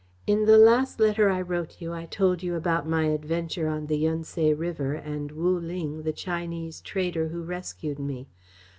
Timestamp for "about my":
2.55-3.03